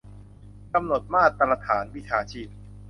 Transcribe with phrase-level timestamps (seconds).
[0.73, 2.49] กำหนดมาตรฐานวิชาชีพ